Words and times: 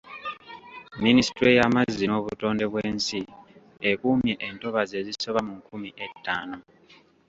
Ministule 1.05 1.51
y'amazzi 1.59 2.03
n'obutonde 2.07 2.63
bw'ensi 2.71 3.19
ekuumye 3.89 4.33
entobazi 4.47 4.93
ezisoba 5.01 5.39
mu 5.47 5.53
nkumi 5.59 5.89
ettaano. 6.05 6.57